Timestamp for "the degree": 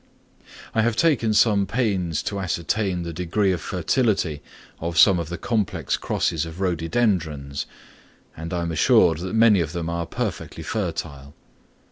3.03-3.51